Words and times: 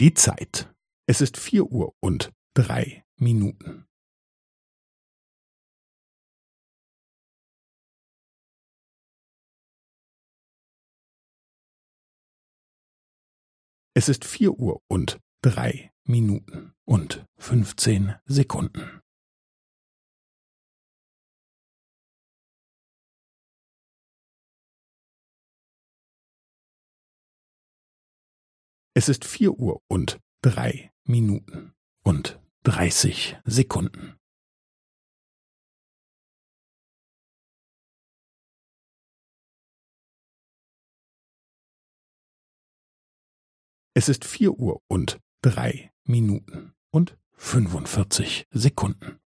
Die 0.00 0.14
Zeit. 0.14 0.72
Es 1.08 1.20
ist 1.20 1.36
vier 1.36 1.72
Uhr 1.72 1.92
und 1.98 2.32
drei 2.54 3.04
Minuten. 3.16 3.84
Es 13.94 14.08
ist 14.08 14.24
vier 14.24 14.52
Uhr 14.52 14.80
und 14.86 15.18
drei 15.42 15.92
Minuten 16.04 16.74
und 16.84 17.26
fünfzehn 17.36 18.14
Sekunden. 18.24 19.00
Es 28.98 29.08
ist 29.08 29.24
vier 29.24 29.52
Uhr 29.52 29.80
und 29.86 30.18
drei 30.42 30.92
Minuten 31.04 31.72
und 32.02 32.40
dreißig 32.64 33.36
Sekunden. 33.44 34.18
Es 43.94 44.08
ist 44.08 44.24
vier 44.24 44.58
Uhr 44.58 44.82
und 44.88 45.20
drei 45.42 45.92
Minuten 46.02 46.74
und 46.90 47.16
fünfundvierzig 47.34 48.48
Sekunden. 48.50 49.20